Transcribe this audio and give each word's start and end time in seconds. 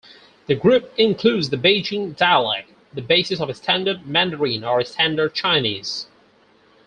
The 0.47 0.55
group 0.55 0.91
includes 0.97 1.51
the 1.51 1.57
Beijing 1.57 2.17
dialect, 2.17 2.71
the 2.91 3.03
basis 3.03 3.39
of 3.39 3.55
Standard 3.55 4.07
Mandarin 4.07 4.63
or 4.63 4.83
Standard 4.83 5.35
Chinese. 5.35 6.07